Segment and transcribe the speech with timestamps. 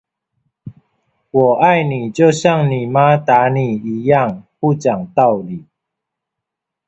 [1.29, 5.67] 我愛你，就像你媽打你一樣，不講道理